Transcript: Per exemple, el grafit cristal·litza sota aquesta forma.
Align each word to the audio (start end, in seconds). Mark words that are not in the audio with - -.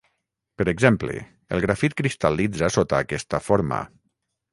Per 0.59 0.65
exemple, 0.71 1.17
el 1.57 1.61
grafit 1.65 1.95
cristal·litza 2.01 2.71
sota 2.77 3.03
aquesta 3.03 3.41
forma. 3.49 3.79